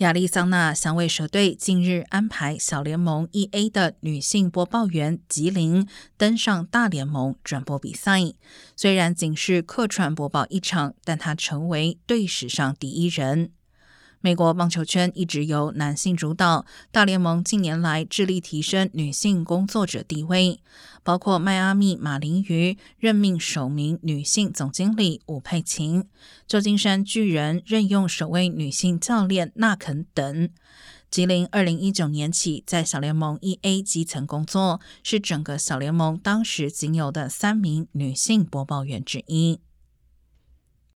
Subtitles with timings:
[0.00, 5.86] 亚利桑那响尾蛇队近日安排小联盟 E A 的女性播报员吉林
[6.16, 8.18] 登上大联盟转播比赛。
[8.74, 13.52] 虽然仅是客串播报一场，但她成为队史上第一人。
[14.22, 20.60] 美国棒球圈一直由男性主导，大联盟近年来致力提升女性工作者地位，
[21.02, 26.04] 包括迈阿密马林鱼任命首名女性总经理伍佩琴，
[26.46, 30.50] 旧金山巨人任用首位女性教练纳肯等。
[31.10, 39.60] 吉林二零一九年起在小联盟一 A 基层工作，是整个小联盟当时仅有的三名女性播报员之一。